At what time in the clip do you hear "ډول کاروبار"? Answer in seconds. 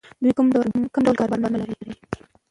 1.05-1.51